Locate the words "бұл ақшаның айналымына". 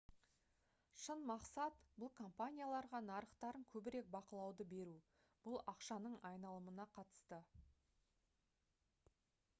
5.45-6.91